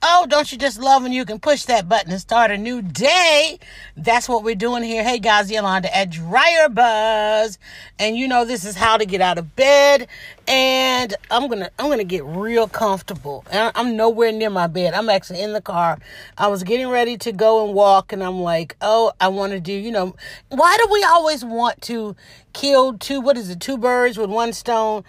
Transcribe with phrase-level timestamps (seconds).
[0.00, 2.82] Oh, don't you just love when you can push that button and start a new
[2.82, 3.58] day?
[3.96, 5.02] That's what we're doing here.
[5.02, 7.58] Hey guys, Yolanda at Dryer Buzz.
[7.98, 10.06] And you know this is how to get out of bed.
[10.46, 13.44] And I'm gonna I'm gonna get real comfortable.
[13.50, 14.94] And I'm nowhere near my bed.
[14.94, 15.98] I'm actually in the car.
[16.36, 19.58] I was getting ready to go and walk, and I'm like, oh, I want to
[19.58, 20.14] do, you know,
[20.48, 22.14] why do we always want to
[22.52, 25.02] kill two what is it, two birds with one stone?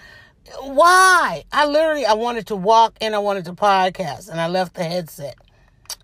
[0.62, 1.44] Why?
[1.52, 4.84] I literally I wanted to walk and I wanted to podcast and I left the
[4.84, 5.36] headset.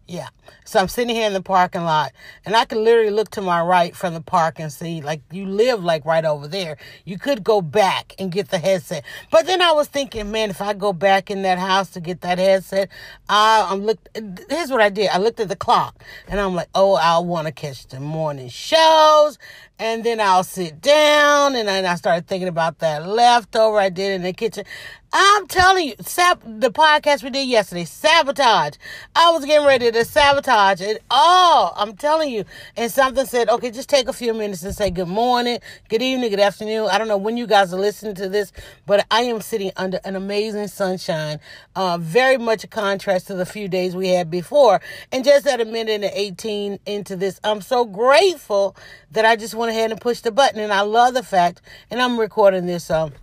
[0.07, 0.29] Yeah.
[0.63, 2.11] So I'm sitting here in the parking lot
[2.45, 5.45] and I can literally look to my right from the park and see like you
[5.45, 6.77] live like right over there.
[7.05, 9.03] You could go back and get the headset.
[9.31, 12.21] But then I was thinking, man, if I go back in that house to get
[12.21, 12.89] that headset,
[13.29, 14.09] I, I'm looked
[14.49, 15.09] here's what I did.
[15.09, 18.49] I looked at the clock and I'm like, oh, I'll want to catch the morning
[18.49, 19.37] shows
[19.77, 24.13] and then I'll sit down and then I started thinking about that leftover I did
[24.13, 24.63] in the kitchen.
[25.11, 28.75] I'm telling you, sab- the podcast we did yesterday, sabotage.
[29.15, 31.73] I was getting ready to sabotage it all.
[31.77, 32.45] I'm telling you.
[32.75, 36.29] And something said, okay, just take a few minutes and say good morning, good evening,
[36.29, 36.89] good afternoon.
[36.91, 38.51] I don't know when you guys are listening to this,
[38.85, 41.39] but I am sitting under an amazing sunshine.
[41.75, 44.81] Uh, very much a contrast to the few days we had before.
[45.11, 48.75] And just at a minute and 18 into this, I'm so grateful
[49.11, 50.59] that I just went ahead and pushed the button.
[50.59, 53.13] And I love the fact, and I'm recording this, um,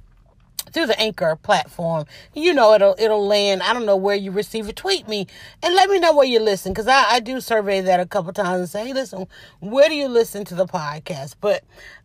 [0.72, 2.06] through the Anchor platform.
[2.34, 3.62] You know it'll it'll land.
[3.62, 4.76] I don't know where you receive it.
[4.76, 5.26] Tweet me
[5.62, 8.32] and let me know where you listen because I, I do survey that a couple
[8.32, 9.26] times and say, hey, listen,
[9.60, 11.36] where do you listen to the podcast?
[11.40, 11.64] But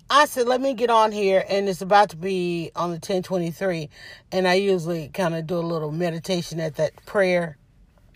[0.10, 3.90] I said, let me get on here, and it's about to be on the 1023.
[4.32, 7.58] And I usually kind of do a little meditation at that prayer.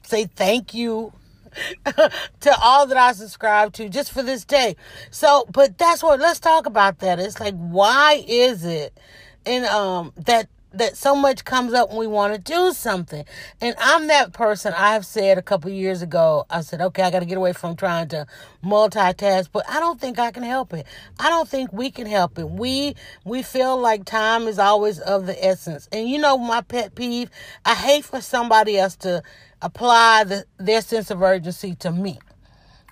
[0.04, 1.12] Say thank you
[1.86, 4.78] to all that I subscribe to just for this day.
[5.10, 7.20] So, but that's what, let's talk about that.
[7.20, 8.98] It's like, why is it
[9.45, 13.25] and um that that so much comes up when we want to do something.
[13.59, 14.73] And I'm that person.
[14.75, 17.76] I've said a couple years ago, I said, okay, I got to get away from
[17.76, 18.26] trying to
[18.64, 20.86] multitask, but I don't think I can help it.
[21.20, 22.49] I don't think we can help it.
[22.49, 22.95] We,
[23.26, 25.89] we feel like time is always of the essence.
[25.92, 27.30] And you know, my pet peeve,
[27.66, 29.23] I hate for somebody else to
[29.61, 32.20] apply the, their sense of urgency to me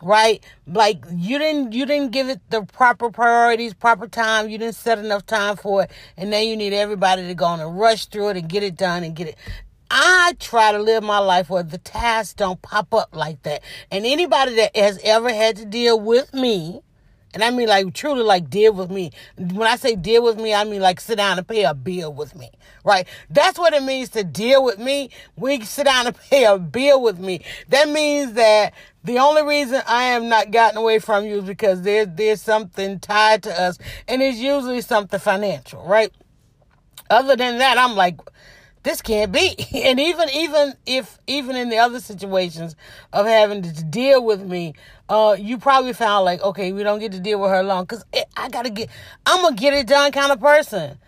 [0.02, 0.44] right?
[0.68, 4.50] Like you didn't you didn't give it the proper priorities proper time.
[4.50, 5.92] You didn't set enough time for it.
[6.18, 8.76] And then you need everybody to go on and rush through it and get it
[8.76, 9.36] done and get it.
[9.92, 13.64] I try to live my life where the tasks don't pop up like that.
[13.90, 16.82] And anybody that has ever had to deal with me,
[17.34, 19.12] and I mean like truly like deal with me.
[19.38, 22.14] When I say deal with me, I mean like sit down and pay a bill
[22.14, 22.52] with me.
[22.84, 23.08] Right?
[23.30, 25.12] That's what it means to deal with me.
[25.36, 27.42] We sit down and pay a bill with me.
[27.70, 28.74] That means that
[29.04, 33.00] the only reason I am not gotten away from you is because there's there's something
[33.00, 36.12] tied to us, and it's usually something financial, right?
[37.10, 38.20] Other than that, I'm like,
[38.84, 39.56] this can't be.
[39.74, 42.76] And even even if even in the other situations
[43.14, 44.74] of having to deal with me,
[45.10, 48.06] uh, you probably found like, okay, we don't get to deal with her long because
[48.38, 48.90] I gotta get,
[49.26, 51.00] I'm gonna get it done kind of person.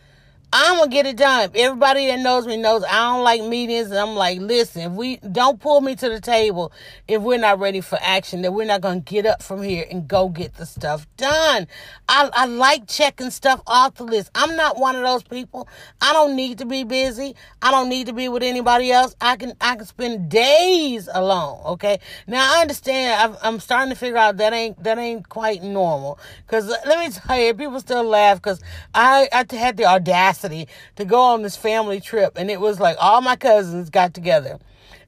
[0.53, 1.50] I'm gonna get it done.
[1.56, 3.89] Everybody that knows me knows I don't like meetings.
[3.89, 6.73] And I'm like, listen, if we don't pull me to the table
[7.07, 10.09] if we're not ready for action, then we're not gonna get up from here and
[10.09, 11.67] go get the stuff done.
[12.09, 14.29] I, I like checking stuff off the list.
[14.35, 15.69] I'm not one of those people.
[16.01, 17.34] I don't need to be busy.
[17.61, 19.16] I don't need to be with anybody else.
[19.22, 21.61] I can I can spend days alone.
[21.66, 22.00] Okay.
[22.28, 23.38] Now I understand.
[23.41, 26.19] i am starting to figure out that ain't that ain't quite normal.
[26.47, 28.59] Cause let me tell you, people still laugh because
[28.94, 32.38] I I had the audacity to go on this family trip.
[32.38, 34.59] And it was like all my cousins got together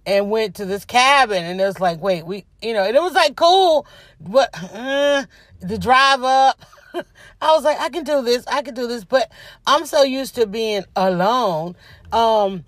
[0.05, 1.43] and went to this cabin.
[1.43, 3.85] And it was like, wait, we, you know, and it was like cool,
[4.19, 5.25] but uh,
[5.61, 6.61] the drive up.
[7.41, 8.45] I was like, I can do this.
[8.47, 9.03] I can do this.
[9.03, 9.31] But
[9.65, 11.75] I'm so used to being alone.
[12.11, 12.65] Um,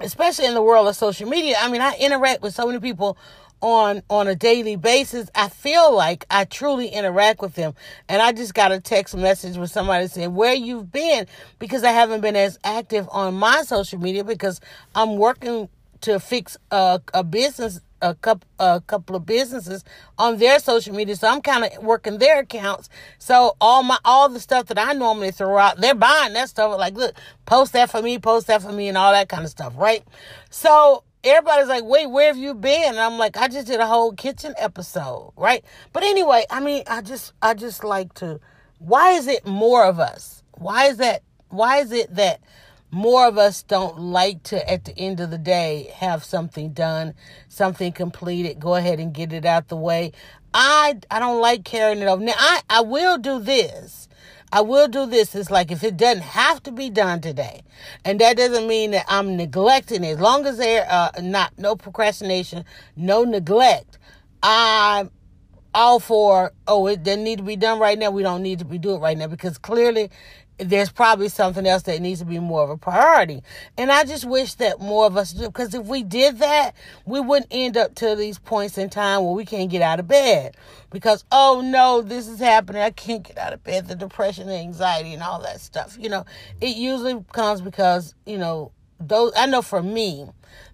[0.00, 1.56] especially in the world of social media.
[1.60, 3.16] I mean, I interact with so many people
[3.62, 7.74] on on a daily basis, I feel like I truly interact with them.
[8.08, 11.26] And I just got a text message with somebody saying where you've been?
[11.58, 14.60] Because I haven't been as active on my social media because
[14.94, 15.68] I'm working
[16.02, 19.84] to fix a, a business a couple a couple of businesses
[20.18, 21.14] on their social media.
[21.14, 22.88] So i'm kind of working their accounts.
[23.18, 26.76] So all my all the stuff that i normally throw out they're buying that stuff.
[26.76, 27.14] Like look
[27.46, 30.02] post that for me post that for me and all that kind of stuff right?
[30.50, 32.90] So everybody's like, wait, where have you been?
[32.90, 35.64] And I'm like, I just did a whole kitchen episode, right?
[35.92, 38.40] But anyway, I mean, I just, I just like to,
[38.78, 40.42] why is it more of us?
[40.58, 42.40] Why is that, why is it that
[42.90, 47.14] more of us don't like to, at the end of the day, have something done,
[47.48, 50.12] something completed, go ahead and get it out the way?
[50.54, 52.22] I, I don't like carrying it over.
[52.22, 54.08] Now, I, I will do this.
[54.52, 55.34] I will do this.
[55.34, 57.62] It's like if it doesn't have to be done today,
[58.04, 60.12] and that doesn't mean that I'm neglecting it.
[60.12, 63.98] As long as there uh not no procrastination, no neglect,
[64.42, 65.10] I'm
[65.74, 68.10] all for oh it doesn't need to be done right now.
[68.10, 70.10] We don't need to be doing it right now because clearly
[70.58, 73.42] there's probably something else that needs to be more of a priority.
[73.76, 77.20] And I just wish that more of us do, because if we did that, we
[77.20, 80.56] wouldn't end up to these points in time where we can't get out of bed.
[80.90, 82.82] Because, oh no, this is happening.
[82.82, 83.88] I can't get out of bed.
[83.88, 85.96] The depression and anxiety and all that stuff.
[85.98, 86.24] You know,
[86.60, 90.26] it usually comes because, you know, those, I know for me,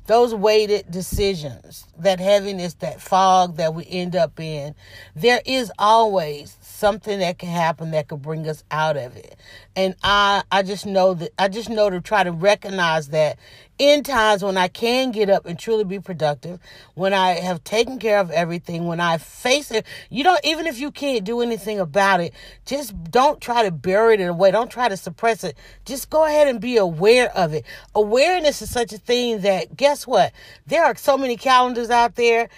[0.09, 4.75] those weighted decisions, that heaviness, that fog that we end up in,
[5.15, 9.39] there is always something that can happen that could bring us out of it.
[9.77, 13.39] And I I just know that I just know to try to recognize that
[13.79, 16.59] in times when I can get up and truly be productive,
[16.95, 20.79] when I have taken care of everything, when I face it, you don't even if
[20.79, 22.35] you can't do anything about it,
[22.67, 24.51] just don't try to bury it away.
[24.51, 25.57] Don't try to suppress it.
[25.85, 27.65] Just go ahead and be aware of it.
[27.95, 30.33] Awareness is such a thing that guess what?
[30.67, 32.49] There are so many calendars out there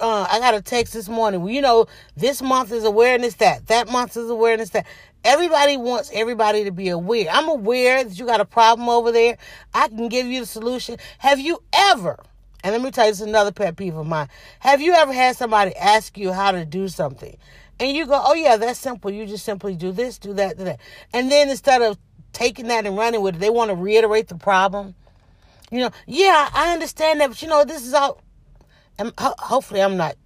[0.00, 1.46] uh, I got a text this morning.
[1.48, 1.86] You know,
[2.16, 3.66] this month is awareness that.
[3.68, 4.86] That month is awareness that.
[5.26, 7.26] Everybody wants everybody to be aware.
[7.30, 9.38] I'm aware that you got a problem over there.
[9.74, 10.98] I can give you the solution.
[11.18, 12.18] Have you ever,
[12.62, 14.28] and let me tell you, this is another pet peeve of mine.
[14.60, 17.36] Have you ever had somebody ask you how to do something?
[17.80, 19.10] And you go, oh yeah, that's simple.
[19.10, 20.80] You just simply do this, do that, do that.
[21.12, 21.98] And then instead of
[22.32, 24.94] taking that and running with it, they want to reiterate the problem.
[25.72, 28.20] You know, yeah, I understand that, but you know, this is all
[28.98, 30.16] and ho- hopefully I'm not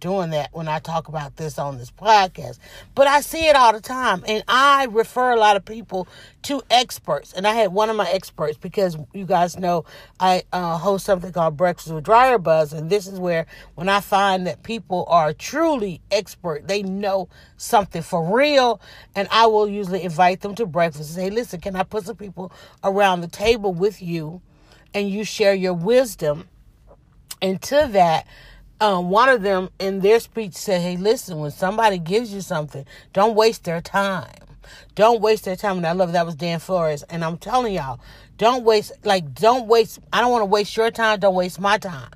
[0.00, 2.58] doing that when I talk about this on this podcast.
[2.94, 4.24] But I see it all the time.
[4.26, 6.08] And I refer a lot of people
[6.42, 7.32] to experts.
[7.32, 9.84] And I had one of my experts because you guys know
[10.20, 12.72] I uh, host something called Breakfast with Dryer Buzz.
[12.72, 18.02] And this is where when I find that people are truly expert, they know something
[18.02, 18.80] for real.
[19.14, 22.16] And I will usually invite them to breakfast and say, listen, can I put some
[22.16, 22.52] people
[22.84, 24.40] around the table with you
[24.94, 26.48] and you share your wisdom?
[27.40, 28.26] And to that,
[28.80, 32.84] um, one of them in their speech said, Hey, listen, when somebody gives you something,
[33.12, 34.30] don't waste their time.
[34.94, 35.78] Don't waste their time.
[35.78, 37.02] And I love that was Dan Flores.
[37.04, 38.00] And I'm telling y'all,
[38.36, 41.20] don't waste, like, don't waste, I don't want to waste your time.
[41.20, 42.10] Don't waste my time.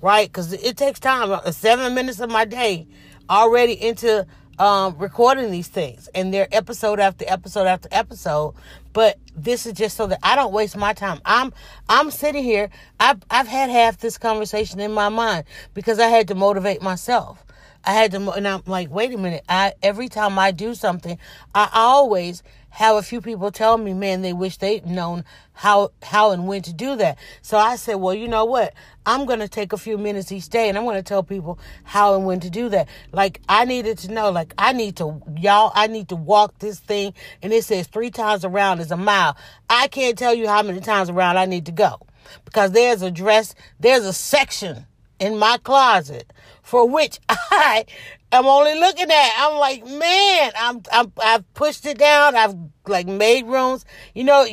[0.00, 0.28] Right?
[0.28, 1.30] Because it takes time.
[1.30, 2.86] Uh, seven minutes of my day
[3.28, 4.26] already into
[4.58, 6.08] um, recording these things.
[6.14, 8.54] And they're episode after episode after episode.
[8.92, 11.20] But this is just so that I don't waste my time.
[11.24, 11.52] I'm
[11.88, 12.70] I'm sitting here.
[12.98, 15.44] I've I've had half this conversation in my mind
[15.74, 17.44] because I had to motivate myself.
[17.88, 19.44] I had to, and I'm like, wait a minute.
[19.48, 21.16] I every time I do something,
[21.54, 25.24] I always have a few people tell me, man, they wish they'd known
[25.54, 27.16] how how and when to do that.
[27.40, 28.74] So I said, well, you know what?
[29.06, 31.58] I'm going to take a few minutes each day and I'm going to tell people
[31.82, 32.88] how and when to do that.
[33.10, 36.78] Like I needed to know, like I need to y'all, I need to walk this
[36.78, 39.34] thing and it says 3 times around is a mile.
[39.70, 42.00] I can't tell you how many times around I need to go
[42.44, 44.84] because there's a dress, there's a section
[45.18, 46.30] in my closet
[46.62, 47.18] for which
[47.50, 47.84] I
[48.32, 49.32] am only looking at.
[49.38, 52.36] I'm like, man, I'm, I'm I've pushed it down.
[52.36, 52.54] I've
[52.86, 53.84] like made rooms.
[54.14, 54.46] You know,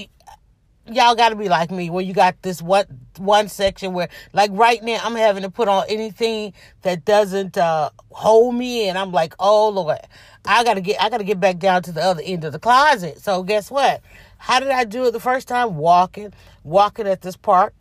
[0.92, 2.88] y'all got to be like me where you got this what
[3.18, 6.54] one section where like right now I'm having to put on anything
[6.84, 9.98] that doesn't uh hold me and I'm like, "Oh Lord,
[10.46, 12.52] I got to get I got to get back down to the other end of
[12.52, 14.02] the closet." So guess what?
[14.38, 15.76] How did I do it the first time?
[15.76, 16.34] Walking,
[16.64, 17.74] walking at this park,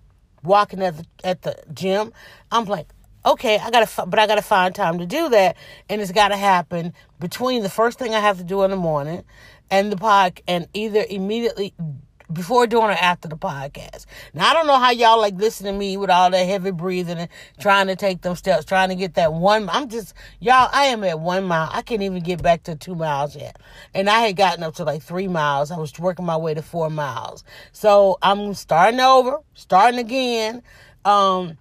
[0.42, 2.12] walking at the at the gym.
[2.50, 2.88] I'm like,
[3.24, 5.56] okay, I gotta, but I gotta find time to do that,
[5.88, 9.24] and it's gotta happen between the first thing I have to do in the morning
[9.70, 11.74] and the pod, and either immediately
[12.32, 14.06] before, doing or after the podcast.
[14.32, 17.18] Now, I don't know how y'all like listen to me with all that heavy breathing
[17.18, 17.28] and
[17.58, 19.68] trying to take them steps, trying to get that one.
[19.68, 21.68] I'm just, y'all, I am at one mile.
[21.72, 23.58] I can't even get back to two miles yet.
[23.94, 25.70] And I had gotten up to like three miles.
[25.70, 27.44] I was working my way to four miles.
[27.72, 30.62] So I'm starting over, starting again.
[31.04, 31.58] Um,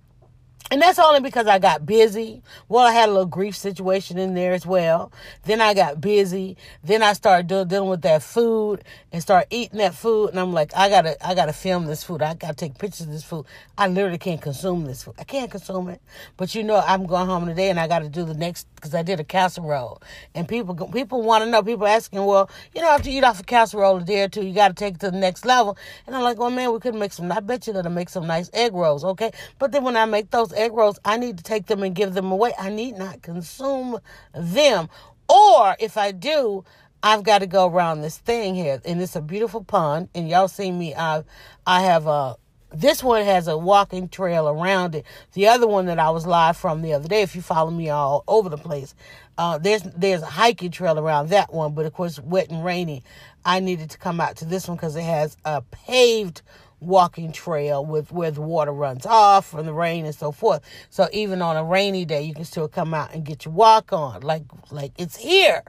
[0.71, 2.41] and that's only because I got busy.
[2.69, 5.11] Well, I had a little grief situation in there as well.
[5.43, 6.57] Then I got busy.
[6.83, 10.29] Then I started do, dealing with that food and start eating that food.
[10.29, 12.21] And I'm like, I gotta, I gotta film this food.
[12.21, 13.45] I gotta take pictures of this food.
[13.77, 15.15] I literally can't consume this food.
[15.19, 16.01] I can't consume it.
[16.37, 19.01] But you know, I'm going home today and I gotta do the next because I
[19.01, 20.01] did a casserole.
[20.35, 21.63] And people, people want to know.
[21.63, 24.45] People asking, well, you know, after you eat off a casserole a day or two,
[24.45, 25.77] you gotta take it to the next level.
[26.05, 27.31] And I'm like, well, man, we could make some.
[27.31, 29.31] I bet you that'll make some nice egg rolls, okay?
[29.57, 32.13] But then when I make those egg rolls, I need to take them and give
[32.13, 32.51] them away.
[32.59, 33.99] I need not consume
[34.33, 34.89] them.
[35.29, 36.65] Or if I do,
[37.01, 38.81] I've got to go around this thing here.
[38.83, 40.09] And it's a beautiful pond.
[40.13, 41.23] And y'all see me, I,
[41.65, 42.35] I have a,
[42.73, 45.05] This one has a walking trail around it.
[45.33, 47.89] The other one that I was live from the other day, if you follow me
[47.89, 48.95] all over the place,
[49.37, 53.03] uh, there's there's a hiking trail around that one, but of course wet and rainy.
[53.45, 56.41] I needed to come out to this one because it has a paved
[56.79, 60.61] walking trail with where the water runs off from the rain and so forth.
[60.89, 63.93] So even on a rainy day, you can still come out and get your walk
[63.93, 64.21] on.
[64.21, 65.61] Like like it's here,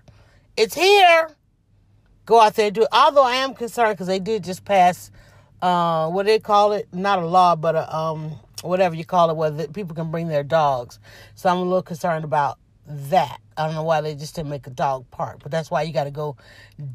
[0.56, 1.28] it's here.
[2.24, 2.88] Go out there and do it.
[2.92, 5.10] Although I am concerned because they did just pass,
[5.64, 6.88] uh, what they call it?
[6.92, 10.44] Not a law, but a um, whatever you call it, where people can bring their
[10.44, 10.98] dogs.
[11.34, 13.40] So I'm a little concerned about that.
[13.56, 15.92] I don't know why they just didn't make a dog park, but that's why you
[15.92, 16.36] got to go,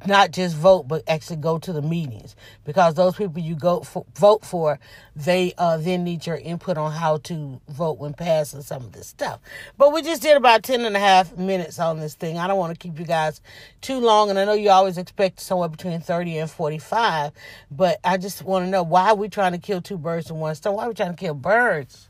[0.05, 4.05] not just vote, but actually go to the meetings because those people you go for,
[4.15, 4.77] vote for,
[5.15, 9.08] they uh, then need your input on how to vote when passing some of this
[9.08, 9.39] stuff.
[9.77, 12.38] But we just did about 10 and a half minutes on this thing.
[12.38, 13.41] I don't want to keep you guys
[13.81, 17.31] too long, and I know you always expect somewhere between 30 and 45,
[17.72, 20.38] but I just want to know why are we trying to kill two birds in
[20.38, 20.75] one stone?
[20.75, 22.08] Why are we trying to kill birds?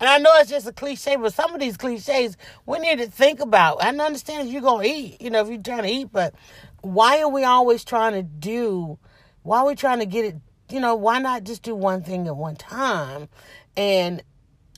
[0.00, 2.36] And I know it's just a cliche, but some of these cliches
[2.66, 3.82] we need to think about.
[3.82, 6.34] I understand if you're gonna eat, you know, if you're trying to eat, but
[6.82, 8.98] why are we always trying to do?
[9.42, 10.36] Why are we trying to get it?
[10.70, 13.28] You know, why not just do one thing at one time?
[13.76, 14.22] And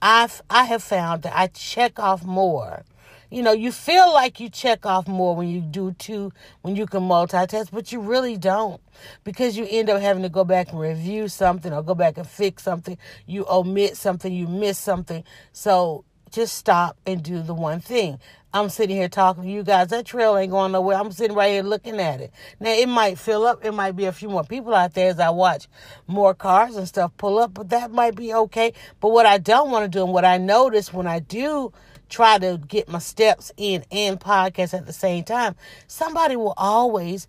[0.00, 2.84] I've I have found that I check off more
[3.30, 6.32] you know, you feel like you check off more when you do two,
[6.62, 8.80] when you can multitask, but you really don't
[9.24, 12.26] because you end up having to go back and review something or go back and
[12.26, 12.96] fix something.
[13.26, 15.24] You omit something, you miss something.
[15.52, 18.18] So just stop and do the one thing.
[18.52, 19.88] I'm sitting here talking to you guys.
[19.88, 20.96] That trail ain't going nowhere.
[20.96, 22.32] I'm sitting right here looking at it.
[22.58, 23.62] Now it might fill up.
[23.62, 25.68] It might be a few more people out there as I watch
[26.06, 28.72] more cars and stuff pull up, but that might be okay.
[29.00, 31.72] But what I don't want to do and what I notice when I do
[32.08, 35.54] try to get my steps in and podcast at the same time,
[35.86, 37.26] somebody will always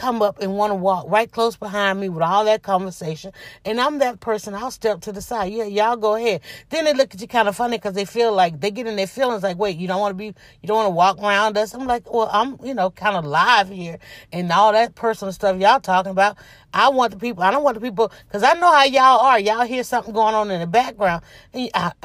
[0.00, 3.32] come up and want to walk right close behind me with all that conversation.
[3.66, 4.54] And I'm that person.
[4.54, 5.52] I'll step to the side.
[5.52, 6.40] Yeah, y'all go ahead.
[6.70, 8.96] Then they look at you kind of funny because they feel like they get in
[8.96, 11.58] their feelings like, wait, you don't want to be, you don't want to walk around
[11.58, 11.74] us.
[11.74, 13.98] I'm like, well, I'm, you know, kind of live here
[14.32, 16.38] and all that personal stuff y'all talking about.
[16.72, 19.38] I want the people, I don't want the people, because I know how y'all are.
[19.38, 21.22] Y'all hear something going on in the background.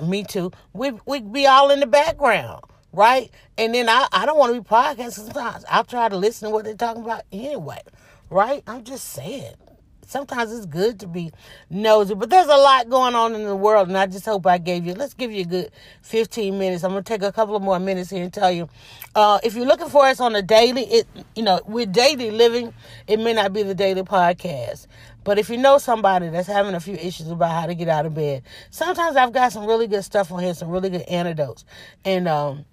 [0.03, 0.51] Me too.
[0.73, 2.61] We, we be all in the background
[2.95, 3.29] right?
[3.57, 5.65] And then I, I don't want to be podcasting sometimes.
[5.69, 7.81] I'll try to listen to what they're talking about anyway,
[8.29, 8.63] right?
[8.67, 9.53] I'm just saying.
[10.07, 11.31] Sometimes it's good to be
[11.71, 14.59] nosy, but there's a lot going on in the world, and I just hope I
[14.59, 14.93] gave you.
[14.93, 15.71] Let's give you a good
[16.03, 16.83] 15 minutes.
[16.83, 18.69] I'm gonna take a couple of more minutes here and tell you,
[19.15, 22.71] uh, if you're looking for us on a daily, it you know we're daily living.
[23.07, 24.85] It may not be the daily podcast,
[25.23, 28.05] but if you know somebody that's having a few issues about how to get out
[28.05, 31.65] of bed, sometimes I've got some really good stuff on here, some really good antidotes,
[32.05, 32.65] and um,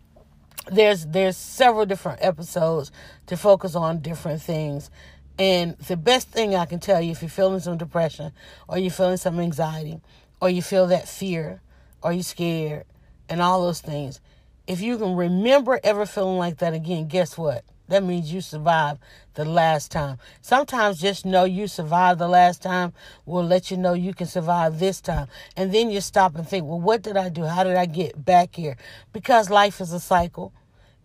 [0.71, 2.93] there's there's several different episodes
[3.27, 4.91] to focus on different things.
[5.39, 8.33] And the best thing i can tell you if you're feeling some depression
[8.69, 10.01] or you're feeling some anxiety
[10.41, 11.63] or you feel that fear
[12.03, 12.85] or you're scared
[13.29, 14.21] and all those things
[14.67, 19.03] if you can remember ever feeling like that again guess what that means you survived
[19.35, 20.17] the last time.
[20.41, 22.95] Sometimes just know you survived the last time
[23.27, 25.29] will let you know you can survive this time.
[25.59, 27.45] And then you stop and think, well, what did I do?
[27.45, 28.79] How did I get back here?
[29.13, 30.55] Because life is a cycle.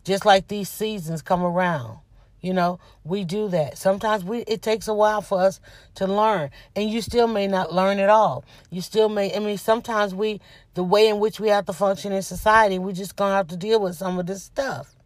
[0.05, 1.97] Just like these seasons come around.
[2.39, 3.77] You know, we do that.
[3.77, 5.59] Sometimes we it takes a while for us
[5.95, 8.45] to learn, and you still may not learn at all.
[8.69, 9.35] You still may.
[9.35, 10.39] I mean, sometimes we
[10.75, 13.57] the way in which we have to function in society, we're just gonna have to
[13.57, 14.96] deal with some of this stuff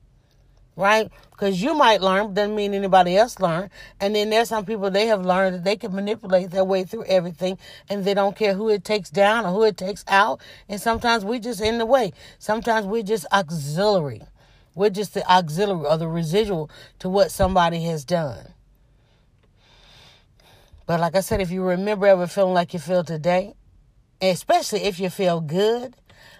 [0.81, 1.11] right?
[1.29, 3.69] Because you might learn, doesn't mean anybody else learn.
[4.00, 7.05] And then there's some people they have learned that they can manipulate their way through
[7.05, 7.57] everything,
[7.89, 10.41] and they don't care who it takes down or who it takes out.
[10.67, 12.13] And sometimes we just in the way.
[12.39, 14.23] Sometimes we're just auxiliary.
[14.73, 16.69] We're just the auxiliary or the residual
[17.00, 18.53] to what somebody has done.
[20.88, 23.53] But like I said, if you remember ever feeling like you feel today,
[24.21, 25.95] especially if you feel good,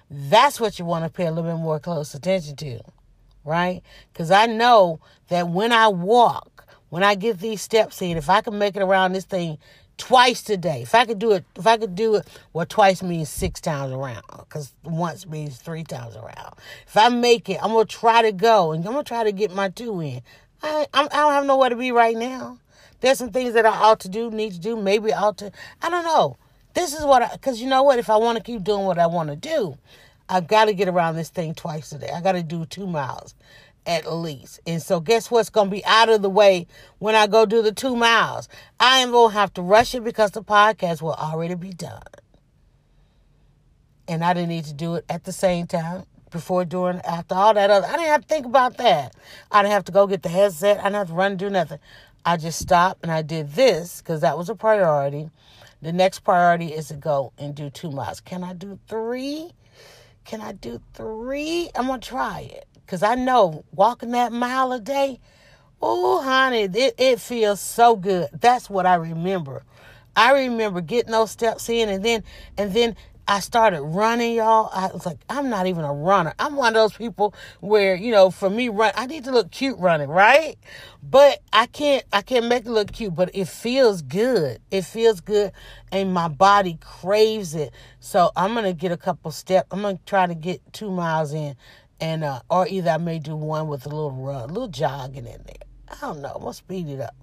[0.10, 2.82] that's what you want to pay a little bit more close attention to
[3.44, 3.82] right?
[4.12, 8.42] Because I know that when I walk, when I get these steps in, if I
[8.42, 9.58] can make it around this thing
[9.98, 13.30] twice today, if I could do it, if I could do it, well, twice means
[13.30, 16.56] six times around, because once means three times around.
[16.88, 19.54] If I make it, I'm gonna try to go, and I'm gonna try to get
[19.54, 20.22] my two in.
[20.64, 22.58] I, I'm, I don't have nowhere to be right now.
[23.00, 25.52] There's some things that I ought to do, need to do, maybe ought to.
[25.82, 26.38] I don't know.
[26.74, 28.00] This is what I, because you know what?
[28.00, 29.78] If I want to keep doing what I want to do,
[30.32, 32.10] I've got to get around this thing twice a day.
[32.10, 33.36] I got to do two miles
[33.86, 34.62] at least.
[34.66, 36.68] And so, guess what's going to be out of the way
[37.00, 38.48] when I go do the two miles?
[38.80, 42.02] I am going to have to rush it because the podcast will already be done.
[44.08, 47.54] And I didn't need to do it at the same time before doing after all
[47.54, 47.86] that other.
[47.86, 49.14] I didn't have to think about that.
[49.52, 50.80] I didn't have to go get the headset.
[50.80, 51.80] I didn't have to run do nothing.
[52.24, 55.30] I just stopped and I did this because that was a priority.
[55.82, 58.22] The next priority is to go and do two miles.
[58.22, 59.52] Can I do three?
[60.26, 61.70] Can I do three?
[61.76, 65.20] I'm gonna try it because I know walking that mile a day.
[65.82, 68.30] Oh, honey, it, it feels so good.
[68.34, 69.64] That's what I remember.
[70.16, 72.24] I remember getting those steps in, and then
[72.58, 72.96] and then
[73.32, 74.70] I started running, y'all.
[74.74, 76.34] I was like, I'm not even a runner.
[76.38, 79.52] I'm one of those people where, you know, for me, run, I need to look
[79.52, 80.58] cute running, right?
[81.02, 84.60] But I can't, I can't make it look cute, but it feels good.
[84.70, 85.54] It feels good
[85.94, 87.72] and my body craves it.
[88.02, 89.70] So I'm going to get a couple steps.
[89.72, 91.56] I'm going to try to get two miles in
[92.02, 95.26] and, uh, or either I may do one with a little run, a little jogging
[95.26, 95.68] in there.
[95.88, 96.34] I don't know.
[96.36, 97.16] I'm going to speed it up.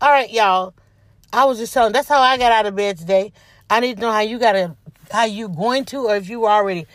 [0.00, 0.74] All right, y'all.
[1.32, 3.32] I was just telling, that's how I got out of bed today.
[3.68, 4.76] I need to know how you got to
[5.10, 6.86] how you going to or if you already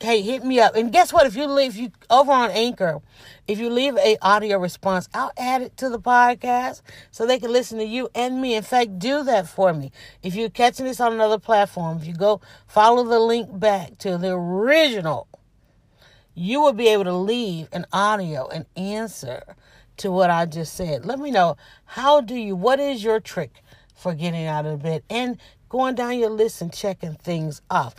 [0.00, 0.74] hey hit me up.
[0.74, 1.26] And guess what?
[1.26, 3.00] If you leave you over on anchor
[3.46, 6.80] if you leave a audio response i'll add it to the podcast
[7.10, 8.54] so they can listen to you and me.
[8.54, 9.92] In fact do that for me.
[10.22, 14.18] If you're catching this on another platform if you go follow the link back to
[14.18, 15.28] the original
[16.34, 19.56] you will be able to leave an audio an answer
[19.96, 21.06] to what i just said.
[21.06, 23.62] Let me know how do you what is your trick
[23.94, 25.02] for getting out of bed?
[25.08, 25.38] And
[25.74, 27.96] going down your list and checking things off.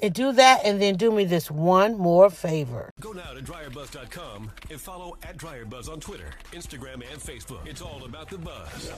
[0.00, 2.90] And do that and then do me this one more favor.
[3.00, 7.66] Go now to dryerbuzz.com and follow at dryerbuzz on Twitter, Instagram, and Facebook.
[7.66, 8.92] It's all about the buzz.